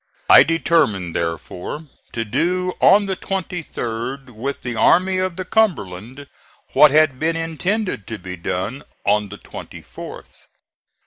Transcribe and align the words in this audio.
I 0.31 0.41
determined, 0.41 1.15
therefore, 1.15 1.85
to 2.13 2.25
do 2.25 2.73
on 2.79 3.05
the 3.05 3.15
23d, 3.15 4.31
with 4.31 4.63
the 4.63 4.75
Army 4.75 5.19
of 5.19 5.35
the 5.35 5.45
Cumberland, 5.45 6.25
what 6.73 6.89
had 6.89 7.19
been 7.19 7.35
intended 7.35 8.07
to 8.07 8.17
be 8.17 8.35
done 8.35 8.81
on 9.05 9.29
the 9.29 9.37
24th. 9.37 10.47